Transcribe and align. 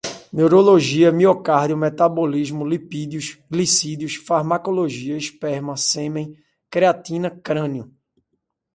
neurologia, 0.33 1.11
miocárdio, 1.11 1.77
metabolismo, 1.77 2.65
lipídios, 2.65 3.37
glicídios, 3.47 4.15
farmacologia, 4.17 5.15
esperma, 5.15 5.77
sêmen, 5.77 6.35
creatina, 6.71 7.29
crânio 7.29 7.95